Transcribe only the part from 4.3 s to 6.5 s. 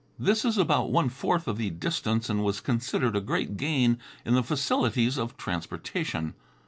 the facilities of transportation.